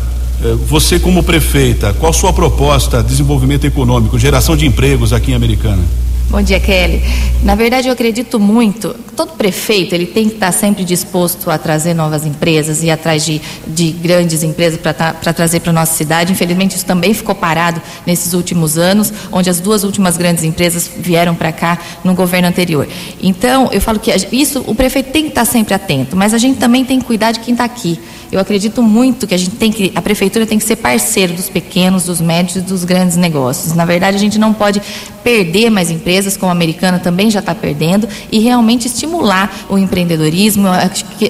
[0.43, 5.35] É, você, como prefeita, qual sua proposta de desenvolvimento econômico, geração de empregos aqui em
[5.35, 5.81] Americana?
[6.29, 7.01] Bom dia, Kelly.
[7.43, 8.95] Na verdade, eu acredito muito.
[9.15, 13.39] Todo prefeito ele tem que estar sempre disposto a trazer novas empresas e atrás de,
[13.67, 16.31] de grandes empresas para trazer para nossa cidade.
[16.31, 21.35] Infelizmente, isso também ficou parado nesses últimos anos, onde as duas últimas grandes empresas vieram
[21.35, 22.87] para cá no governo anterior.
[23.21, 26.57] Então, eu falo que isso o prefeito tem que estar sempre atento, mas a gente
[26.57, 27.99] também tem que cuidar de quem está aqui.
[28.33, 31.49] Eu acredito muito que a gente tem que, a prefeitura tem que ser parceiro dos
[31.49, 33.75] pequenos, dos médios e dos grandes negócios.
[33.75, 34.81] Na verdade, a gente não pode
[35.23, 40.67] perder mais empresas, como a americana também já está perdendo, e realmente estimular o empreendedorismo.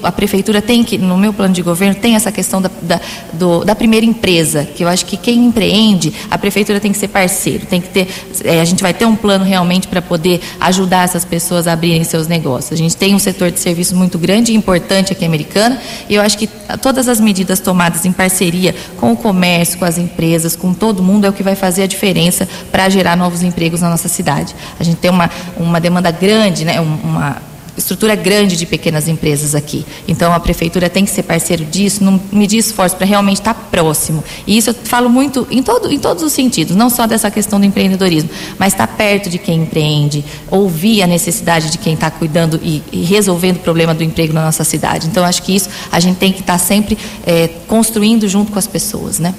[0.01, 3.01] A prefeitura tem que, no meu plano de governo, tem essa questão da, da,
[3.33, 7.09] do, da primeira empresa, que eu acho que quem empreende, a prefeitura tem que ser
[7.09, 8.07] parceiro, tem que ter,
[8.45, 12.05] é, a gente vai ter um plano realmente para poder ajudar essas pessoas a abrirem
[12.05, 12.71] seus negócios.
[12.71, 16.21] A gente tem um setor de serviço muito grande e importante aqui americana, e eu
[16.21, 16.47] acho que
[16.81, 21.01] toda todas as medidas tomadas em parceria com o comércio, com as empresas, com todo
[21.01, 24.55] mundo, é o que vai fazer a diferença para gerar novos empregos na nossa cidade.
[24.79, 27.37] A gente tem uma, uma demanda grande, né, uma
[27.77, 29.85] estrutura grande de pequenas empresas aqui.
[30.07, 33.61] Então a prefeitura tem que ser parceiro disso, não medir esforço para realmente estar tá
[33.71, 34.23] próximo.
[34.45, 37.59] E isso eu falo muito em, todo, em todos os sentidos, não só dessa questão
[37.59, 42.11] do empreendedorismo, mas estar tá perto de quem empreende, ouvir a necessidade de quem está
[42.11, 45.07] cuidando e, e, resolvendo o problema do emprego na nossa cidade.
[45.07, 48.59] Então acho que isso a gente tem que estar tá sempre é, construindo junto com
[48.59, 49.33] as pessoas, né?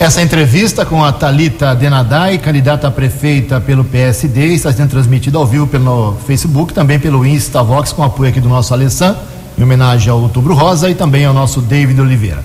[0.00, 5.44] Essa entrevista com a Talita Denadai, candidata a prefeita pelo PSD, está sendo transmitida ao
[5.44, 9.20] vivo pelo Facebook, também pelo Instavox, com apoio aqui do nosso Alessandro,
[9.58, 12.44] em homenagem ao Outubro Rosa e também ao nosso David Oliveira.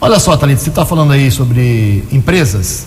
[0.00, 2.86] Olha só, Talita, você está falando aí sobre empresas.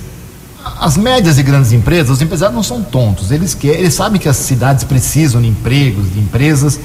[0.79, 4.27] As médias e grandes empresas, os empresários não são tontos, eles querem, eles sabem que
[4.27, 6.79] as cidades precisam de empregos, de empresas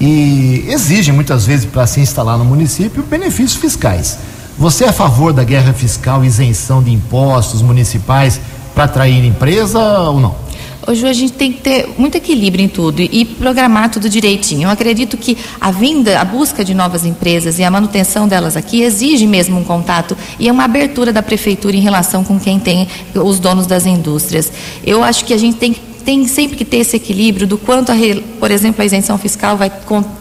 [0.00, 4.18] e exigem muitas vezes para se instalar no município benefícios fiscais.
[4.58, 8.40] Você é a favor da guerra fiscal, isenção de impostos municipais
[8.74, 10.50] para atrair empresa ou não?
[10.86, 14.62] Hoje a gente tem que ter muito equilíbrio em tudo e programar tudo direitinho.
[14.62, 18.82] Eu acredito que a vinda, a busca de novas empresas e a manutenção delas aqui
[18.82, 22.88] exige mesmo um contato e é uma abertura da prefeitura em relação com quem tem
[23.14, 24.50] os donos das indústrias.
[24.84, 27.92] Eu acho que a gente tem que tem sempre que ter esse equilíbrio do quanto,
[27.92, 27.94] a,
[28.38, 29.70] por exemplo, a isenção fiscal vai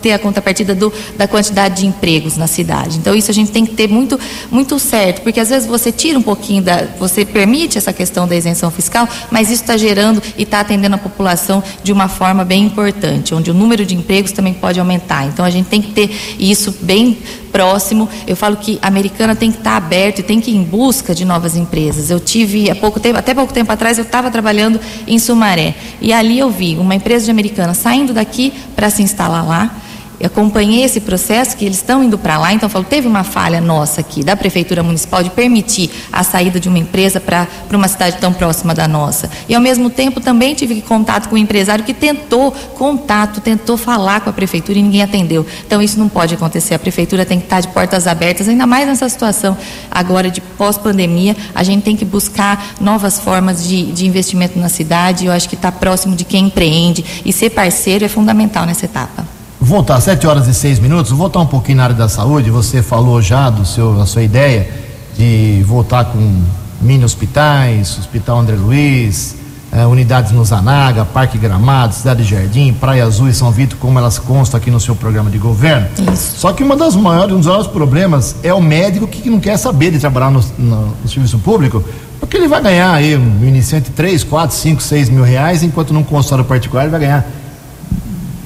[0.02, 2.98] ter a contrapartida do, da quantidade de empregos na cidade.
[2.98, 4.20] Então, isso a gente tem que ter muito,
[4.52, 6.88] muito certo, porque às vezes você tira um pouquinho da.
[7.00, 11.00] Você permite essa questão da isenção fiscal, mas isso está gerando e está atendendo a
[11.00, 15.26] população de uma forma bem importante, onde o número de empregos também pode aumentar.
[15.26, 17.18] Então, a gente tem que ter isso bem
[17.52, 18.08] próximo.
[18.28, 21.14] Eu falo que a americana tem que estar aberta e tem que ir em busca
[21.14, 22.10] de novas empresas.
[22.10, 26.14] Eu tive há pouco tempo, até pouco tempo atrás, eu estava trabalhando em Sumaré e
[26.14, 29.76] ali eu vi uma empresa de americana saindo daqui para se instalar lá
[30.20, 33.62] eu acompanhei esse processo que eles estão indo para lá, então falou, teve uma falha
[33.62, 38.18] nossa aqui da prefeitura municipal de permitir a saída de uma empresa para uma cidade
[38.18, 39.30] tão próxima da nossa.
[39.48, 44.20] E ao mesmo tempo também tive contato com um empresário que tentou contato, tentou falar
[44.20, 45.46] com a prefeitura e ninguém atendeu.
[45.66, 46.74] Então isso não pode acontecer.
[46.74, 49.58] A prefeitura tem que estar de portas abertas, ainda mais nessa situação
[49.90, 51.36] agora de pós-pandemia.
[51.56, 55.26] A gente tem que buscar novas formas de, de investimento na cidade.
[55.26, 58.84] Eu acho que estar tá próximo de quem empreende e ser parceiro é fundamental nessa
[58.84, 59.39] etapa
[59.70, 62.50] voltar, 7 horas e 6 minutos, voltar um pouquinho na área da saúde.
[62.50, 64.68] Você falou já do seu, da sua ideia
[65.16, 66.42] de voltar com
[66.82, 69.36] mini hospitais, Hospital André Luiz,
[69.72, 74.18] eh, unidades no Zanaga, Parque Gramado, Cidade Jardim, Praia Azul e São Vito, como elas
[74.18, 75.88] constam aqui no seu programa de governo.
[76.12, 76.40] Isso.
[76.40, 79.58] Só que uma das maiores, um dos maiores problemas é o médico que não quer
[79.58, 81.84] saber de trabalhar no, no, no serviço público,
[82.20, 86.04] porque ele vai ganhar aí um iniciante 3, 4, 5, 6 mil reais, enquanto num
[86.04, 87.26] consultório particular ele vai ganhar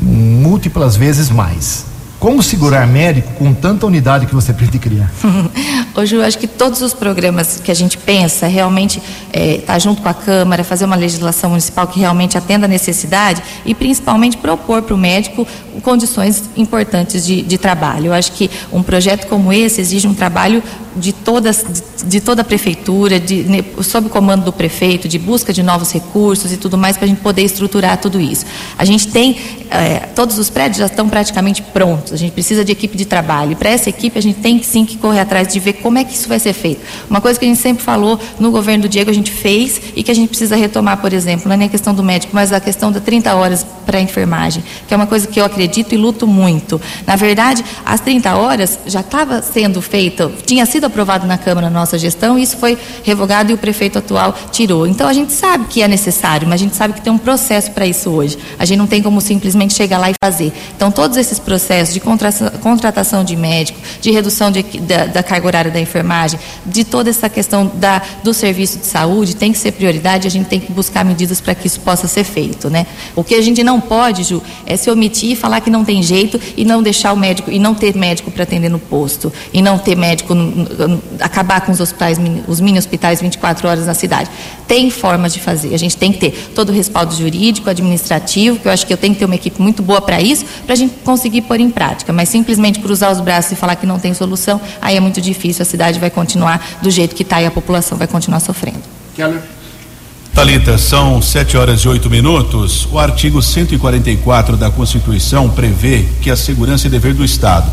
[0.04, 1.86] múltiplas vezes mais.
[2.20, 5.12] Como segurar médico com tanta unidade que você pretende criar?
[5.94, 9.78] Hoje eu acho que todos os programas que a gente pensa realmente estar é, tá
[9.78, 14.38] junto com a Câmara, fazer uma legislação municipal que realmente atenda a necessidade e principalmente
[14.38, 15.46] propor para o médico
[15.82, 18.08] condições importantes de, de trabalho.
[18.08, 20.62] Eu acho que um projeto como esse exige um trabalho
[20.96, 25.18] de, todas, de, de toda a prefeitura, de, ne, sob o comando do prefeito, de
[25.18, 28.46] busca de novos recursos e tudo mais, para a gente poder estruturar tudo isso.
[28.78, 29.38] A gente tem,
[29.70, 33.54] é, todos os prédios já estão praticamente prontos, a gente precisa de equipe de trabalho.
[33.54, 36.04] E para essa equipe, a gente tem sim que correr atrás de ver como é
[36.04, 36.82] que isso vai ser feito.
[37.10, 40.04] Uma coisa que a gente sempre falou no governo do Diego, a gente fez e
[40.04, 42.52] que a gente precisa retomar, por exemplo, não é nem a questão do médico, mas
[42.52, 45.94] a questão da 30 horas para a enfermagem, que é uma coisa que eu acredito
[45.94, 46.80] e luto muito.
[47.06, 51.80] Na verdade, as 30 horas já estava sendo feita, tinha sido aprovado na Câmara na
[51.80, 54.88] nossa gestão, e isso foi revogado e o prefeito atual tirou.
[54.88, 57.72] Então a gente sabe que é necessário, mas a gente sabe que tem um processo
[57.72, 58.38] para isso hoje.
[58.58, 60.52] A gente não tem como simplesmente chegar lá e fazer.
[60.76, 65.72] Então todos esses processos de contratação de médico, de redução de, da, da, carga horária
[65.72, 70.28] da enfermagem, de toda essa questão da, do serviço de saúde tem que ser prioridade,
[70.28, 72.70] a gente tem que buscar medidas para que isso possa ser feito.
[72.70, 72.86] Né?
[73.16, 76.02] O que a gente não pode, Ju, é se omitir e falar que não tem
[76.02, 79.62] jeito e não deixar o médico, e não ter médico para atender no posto, e
[79.62, 80.36] não ter médico,
[81.20, 82.18] acabar com os hospitais,
[82.48, 84.30] os mini hospitais 24 horas na cidade.
[84.68, 88.68] Tem formas de fazer, a gente tem que ter todo o respaldo jurídico, administrativo, que
[88.68, 90.78] eu acho que eu tenho que ter uma equipe muito boa para isso, para a
[90.78, 94.14] gente conseguir pôr em prática, mas simplesmente cruzar os braços e falar que não tem
[94.14, 97.52] solução, aí é muito difícil, a cidade vai continuar do jeito que está e a
[97.52, 98.82] população vai continuar sofrendo.
[99.16, 99.42] Keller.
[100.34, 102.88] Talita, são sete horas e oito minutos.
[102.92, 107.72] O artigo 144 da Constituição prevê que a segurança é dever do Estado.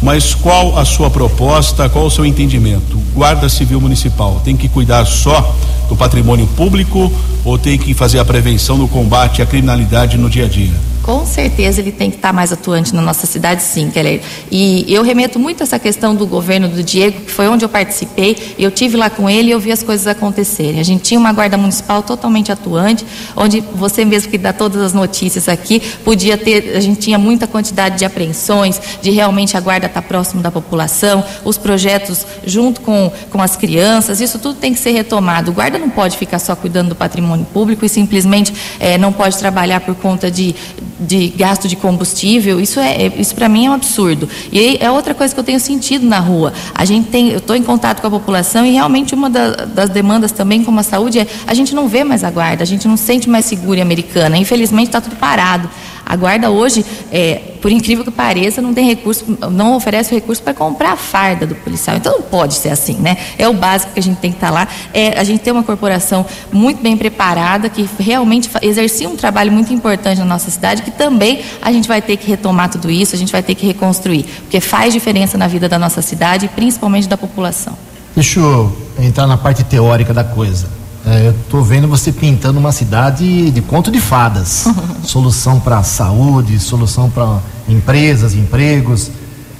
[0.00, 2.98] Mas qual a sua proposta, qual o seu entendimento?
[3.12, 5.54] Guarda Civil Municipal tem que cuidar só
[5.90, 7.12] do patrimônio público
[7.44, 10.89] ou tem que fazer a prevenção no combate à criminalidade no dia a dia?
[11.02, 14.20] Com certeza ele tem que estar mais atuante na nossa cidade, sim, Keller.
[14.50, 17.68] E eu remeto muito a essa questão do governo do Diego, que foi onde eu
[17.68, 18.54] participei.
[18.58, 20.78] Eu tive lá com ele e eu vi as coisas acontecerem.
[20.78, 24.92] A gente tinha uma guarda municipal totalmente atuante, onde você mesmo que dá todas as
[24.92, 29.86] notícias aqui, podia ter, a gente tinha muita quantidade de apreensões, de realmente a guarda
[29.86, 34.80] estar próximo da população, os projetos junto com, com as crianças, isso tudo tem que
[34.80, 35.50] ser retomado.
[35.50, 39.38] O guarda não pode ficar só cuidando do patrimônio público e simplesmente é, não pode
[39.38, 40.54] trabalhar por conta de
[41.00, 44.28] de gasto de combustível, isso é, é isso para mim é um absurdo.
[44.52, 46.52] E é outra coisa que eu tenho sentido na rua.
[46.74, 49.88] A gente tem, eu estou em contato com a população e realmente uma da, das
[49.88, 52.86] demandas também como a saúde é a gente não vê mais a guarda, a gente
[52.86, 54.36] não sente mais segura e americana.
[54.36, 55.68] Infelizmente está tudo parado.
[56.10, 60.52] A guarda hoje, é, por incrível que pareça, não tem recurso, não oferece recurso para
[60.52, 61.96] comprar a farda do policial.
[61.96, 63.16] Então não pode ser assim, né?
[63.38, 64.68] É o básico que a gente tem que estar tá lá.
[64.92, 69.72] É, a gente tem uma corporação muito bem preparada que realmente exercia um trabalho muito
[69.72, 73.18] importante na nossa cidade, que também a gente vai ter que retomar tudo isso, a
[73.18, 77.06] gente vai ter que reconstruir, porque faz diferença na vida da nossa cidade e principalmente
[77.06, 77.78] da população.
[78.16, 80.79] Deixa eu entrar na parte teórica da coisa.
[81.10, 84.68] É, eu estou vendo você pintando uma cidade de conto de fadas.
[85.02, 89.10] solução para saúde, solução para empresas, empregos.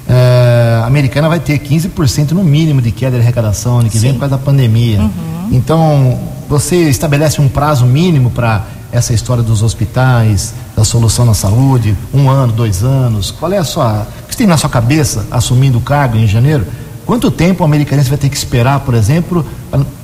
[0.08, 4.06] É, a americana vai ter 15% no mínimo de queda de arrecadação ano que Sim.
[4.06, 5.00] vem por causa da pandemia.
[5.00, 5.48] Uhum.
[5.50, 11.96] Então, você estabelece um prazo mínimo para essa história dos hospitais, da solução na saúde,
[12.14, 13.32] um ano, dois anos.
[13.32, 14.06] Qual é a sua.
[14.22, 16.64] O que você tem na sua cabeça assumindo o cargo em janeiro?
[17.04, 19.44] Quanto tempo o americanense vai ter que esperar, por exemplo,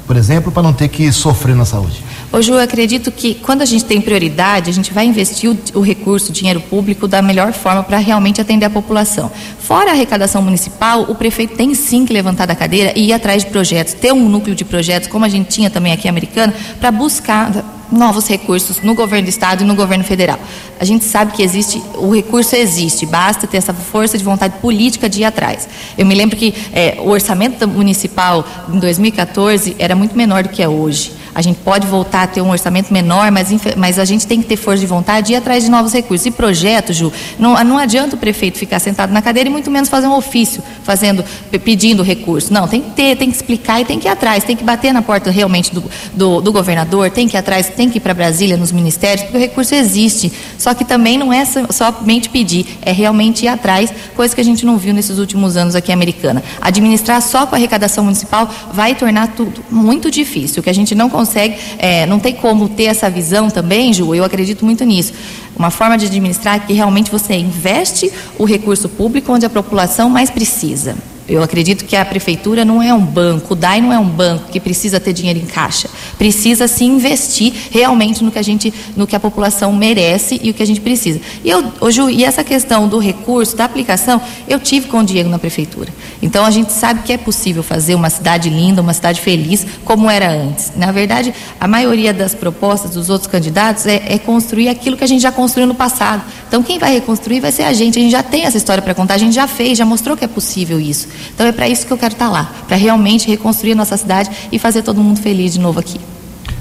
[0.07, 2.03] por exemplo, para não ter que sofrer na saúde?
[2.33, 5.81] Hoje eu acredito que quando a gente tem prioridade, a gente vai investir o, o
[5.81, 9.31] recurso, o dinheiro público da melhor forma para realmente atender a população.
[9.59, 13.45] Fora a arrecadação municipal, o prefeito tem sim que levantar da cadeira e ir atrás
[13.45, 16.91] de projetos, ter um núcleo de projetos, como a gente tinha também aqui americano, para
[16.91, 20.39] buscar novos recursos no governo do estado e no governo federal.
[20.79, 25.09] A gente sabe que existe, o recurso existe, basta ter essa força de vontade política
[25.09, 25.69] de ir atrás.
[25.97, 30.63] Eu me lembro que é, o orçamento municipal em 2014 era muito menor do que
[30.63, 31.13] é hoje.
[31.37, 34.49] A gente pode voltar a ter um orçamento menor, mas, mas a gente tem que
[34.49, 36.27] ter força de vontade e ir atrás de novos recursos.
[36.27, 39.91] E projeto, Ju, não, não adianta o prefeito ficar sentado na cadeira e muito menos
[39.91, 41.23] fazer um ofício, fazendo,
[41.63, 42.51] pedindo recurso.
[42.51, 44.95] Não, tem que ter, tem que explicar e tem que ir atrás, tem que bater
[44.95, 45.85] na porta realmente do,
[46.15, 49.37] do, do governador, tem que ir atrás, tem que ir para Brasília, nos ministérios, porque
[49.37, 50.33] o recurso existe.
[50.57, 54.65] Só que também não é somente pedir, é realmente ir atrás, coisa que a gente
[54.65, 56.43] não viu nesses últimos anos aqui Americana.
[56.63, 61.11] Administrar só com a arrecadação municipal vai tornar tudo muito difícil, que a gente não
[61.11, 65.13] consegue consegue, é, não tem como ter essa visão também, Ju, eu acredito muito nisso.
[65.57, 70.31] Uma forma de administrar que realmente você investe o recurso público onde a população mais
[70.31, 70.97] precisa.
[71.29, 74.49] Eu acredito que a prefeitura não é um banco, o DAI não é um banco
[74.49, 75.91] que precisa ter dinheiro em caixa.
[76.17, 80.55] Precisa se investir realmente no que a gente, no que a população merece e o
[80.55, 81.21] que a gente precisa.
[81.43, 85.29] E eu, Ju, e essa questão do recurso, da aplicação, eu tive com o Diego
[85.29, 85.93] na prefeitura.
[86.21, 90.11] Então a gente sabe que é possível fazer uma cidade linda, uma cidade feliz, como
[90.11, 90.73] era antes.
[90.77, 95.07] Na verdade, a maioria das propostas dos outros candidatos é, é construir aquilo que a
[95.07, 96.23] gente já construiu no passado.
[96.49, 97.99] Então quem vai reconstruir vai ser a gente.
[97.99, 100.25] A gente já tem essa história para contar, a gente já fez, já mostrou que
[100.25, 101.09] é possível isso.
[101.35, 103.97] Então é para isso que eu quero estar tá lá, para realmente reconstruir a nossa
[103.97, 106.01] cidade e fazer todo mundo feliz de novo aqui.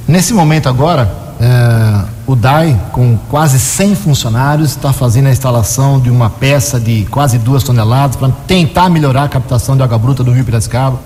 [0.08, 6.10] Nesse momento agora, é, o DAI, com quase 100 funcionários, está fazendo a instalação de
[6.10, 10.32] uma peça de quase duas toneladas para tentar melhorar a captação de água bruta do
[10.32, 11.00] Rio Piracicaba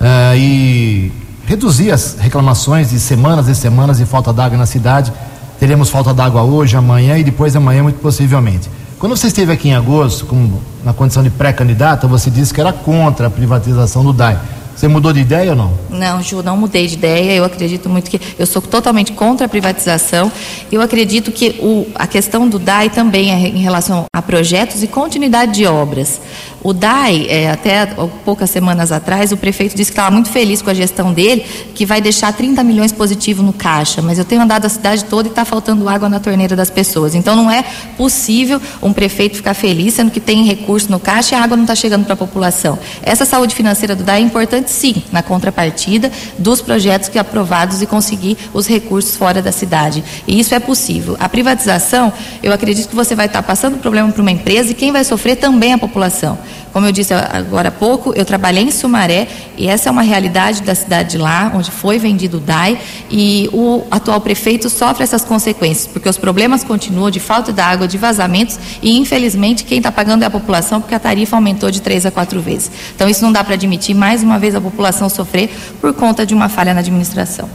[0.00, 1.12] é, e
[1.46, 5.12] reduzir as reclamações de semanas e semanas de falta d'água na cidade.
[5.58, 8.68] Teremos falta d'água hoje, amanhã e depois de amanhã, muito possivelmente.
[8.98, 12.72] Quando você esteve aqui em agosto, com, na condição de pré-candidata, você disse que era
[12.72, 14.38] contra a privatização do DAI.
[14.78, 15.72] Você mudou de ideia ou não?
[15.90, 17.32] Não, Ju, não mudei de ideia.
[17.32, 20.30] Eu acredito muito que eu sou totalmente contra a privatização.
[20.70, 24.86] Eu acredito que o, a questão do DAI também é em relação a projetos e
[24.86, 26.20] continuidade de obras.
[26.62, 27.86] O DAI, é, até
[28.24, 31.44] poucas semanas atrás, o prefeito disse que estava muito feliz com a gestão dele,
[31.74, 34.02] que vai deixar 30 milhões positivo no caixa.
[34.02, 37.14] Mas eu tenho andado a cidade toda e está faltando água na torneira das pessoas.
[37.14, 37.64] Então não é
[37.96, 41.64] possível um prefeito ficar feliz, sendo que tem recurso no caixa e a água não
[41.64, 42.78] está chegando para a população.
[43.02, 47.86] Essa saúde financeira do DAI é importante sim, na contrapartida dos projetos que aprovados e
[47.86, 50.02] conseguir os recursos fora da cidade.
[50.26, 51.16] E isso é possível.
[51.20, 54.90] A privatização, eu acredito que você vai estar passando problema para uma empresa e quem
[54.90, 56.36] vai sofrer também é a população.
[56.72, 60.62] Como eu disse agora há pouco, eu trabalhei em Sumaré e essa é uma realidade
[60.62, 62.78] da cidade de lá, onde foi vendido o DAI
[63.10, 67.88] e o atual prefeito sofre essas consequências, porque os problemas continuam de falta de água,
[67.88, 71.80] de vazamentos e infelizmente quem está pagando é a população porque a tarifa aumentou de
[71.80, 72.70] três a quatro vezes.
[72.94, 76.34] Então isso não dá para admitir mais uma vez a população sofrer por conta de
[76.34, 77.48] uma falha na administração.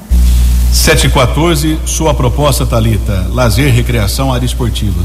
[0.72, 5.04] 714, sua proposta, Talita, lazer, recreação, área esportiva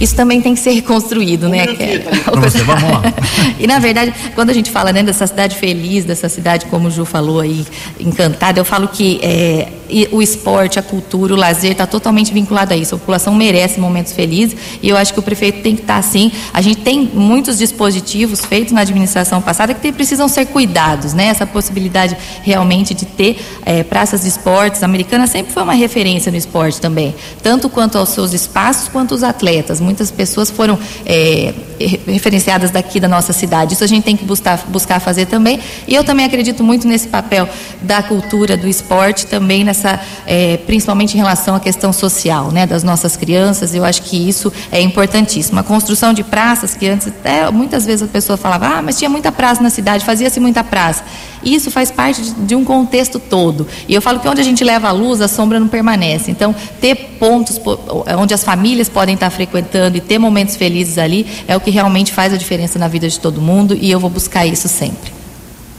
[0.00, 1.66] isso também tem que ser reconstruído, né?
[2.40, 3.02] Você, vamos lá.
[3.60, 6.90] e na verdade, quando a gente fala né, dessa cidade feliz, dessa cidade, como o
[6.90, 7.66] Ju falou aí,
[7.98, 9.68] encantada, eu falo que é,
[10.10, 12.94] o esporte, a cultura, o lazer está totalmente vinculado a isso.
[12.94, 15.98] A população merece momentos felizes e eu acho que o prefeito tem que estar tá
[15.98, 16.32] assim.
[16.52, 21.26] A gente tem muitos dispositivos feitos na administração passada que precisam ser cuidados, né?
[21.26, 24.82] Essa possibilidade realmente de ter é, praças de esportes.
[24.82, 29.14] A americana sempre foi uma referência no esporte também, tanto quanto aos seus espaços quanto
[29.14, 29.80] os atletas.
[29.90, 31.52] Muitas pessoas foram é,
[32.06, 33.74] referenciadas daqui da nossa cidade.
[33.74, 35.58] Isso a gente tem que buscar, buscar fazer também.
[35.88, 37.48] E eu também acredito muito nesse papel
[37.82, 42.84] da cultura, do esporte, também nessa, é, principalmente em relação à questão social, né, das
[42.84, 43.74] nossas crianças.
[43.74, 45.58] Eu acho que isso é importantíssimo.
[45.58, 49.10] A construção de praças, que antes até muitas vezes a pessoa falava, ah, mas tinha
[49.10, 51.02] muita praça na cidade, fazia-se muita praça.
[51.42, 53.66] Isso faz parte de, de um contexto todo.
[53.88, 56.30] E eu falo que onde a gente leva a luz, a sombra não permanece.
[56.30, 57.60] Então, ter pontos
[58.18, 62.12] onde as famílias podem estar frequentando e ter momentos felizes ali é o que realmente
[62.12, 65.12] faz a diferença na vida de todo mundo e eu vou buscar isso sempre.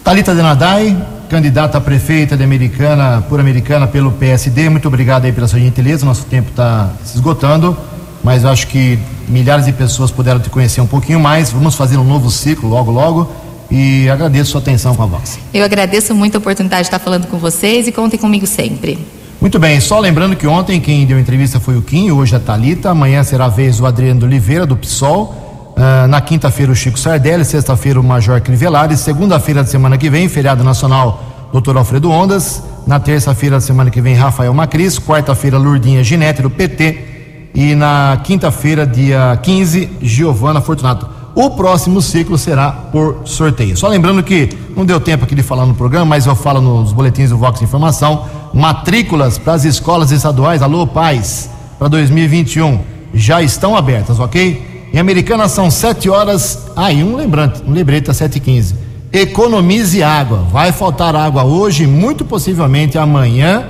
[0.04, 0.98] Talita Denadai,
[1.30, 4.68] candidata a prefeita de Americana, por Americana pelo PSD.
[4.68, 6.06] Muito obrigado aí pela sua gentileza.
[6.06, 7.78] Nosso tempo está se esgotando,
[8.24, 8.98] mas acho que
[9.30, 11.52] milhares de pessoas puderam te conhecer um pouquinho mais.
[11.52, 13.32] Vamos fazer um novo ciclo logo, logo.
[13.70, 15.40] E agradeço sua atenção com a voz.
[15.54, 19.00] Eu agradeço muito a oportunidade de estar falando com vocês e contem comigo sempre.
[19.42, 22.92] Muito bem, só lembrando que ontem quem deu entrevista foi o Kim, hoje a Talita,
[22.92, 25.74] amanhã será a vez do Adriano Oliveira, do PSOL.
[25.76, 30.30] Uh, na quinta-feira o Chico Sardelli, sexta-feira o Major Crivellari, segunda-feira da semana que vem,
[30.30, 31.76] feriado nacional, Dr.
[31.76, 37.50] Alfredo Ondas, na terça-feira da semana que vem, Rafael Macris, quarta-feira, Lurdinha Ginete, do PT,
[37.56, 41.10] e na quinta-feira, dia 15, Giovana Fortunato.
[41.34, 43.76] O próximo ciclo será por sorteio.
[43.76, 46.94] Só lembrando que não deu tempo aqui de falar no programa, mas eu falo nos
[46.94, 48.26] boletins do Vox Informação.
[48.54, 52.80] Matrículas para as escolas estaduais, alô pais, para 2021
[53.14, 54.90] já estão abertas, ok?
[54.94, 56.68] Em Americana são 7 horas.
[56.76, 58.76] Ah, e um lembrante, um lembrete às 7h15.
[59.12, 60.46] Economize água.
[60.52, 63.66] Vai faltar água hoje, muito possivelmente amanhã.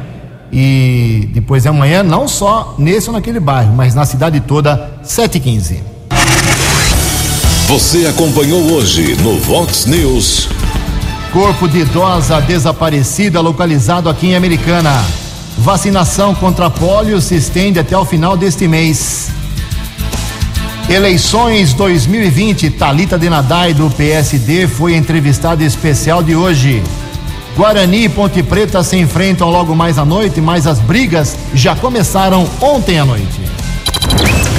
[0.52, 5.78] E depois de amanhã, não só nesse ou naquele bairro, mas na cidade toda, 7h15.
[7.68, 10.49] Você acompanhou hoje no Vox News.
[11.32, 15.02] Corpo de idosa desaparecida localizado aqui em Americana.
[15.58, 19.30] Vacinação contra pólio se estende até o final deste mês.
[20.90, 26.84] Eleições 2020, Talita Denadai do PSD foi entrevistada especial de hoje.
[27.56, 32.46] Guarani e Ponte Preta se enfrentam logo mais à noite, mas as brigas já começaram
[32.60, 33.40] ontem à noite.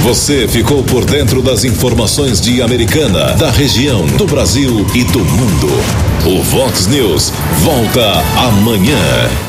[0.01, 6.12] Você ficou por dentro das informações de Americana, da região, do Brasil e do mundo.
[6.25, 7.33] O Vox News
[7.65, 9.43] volta amanhã.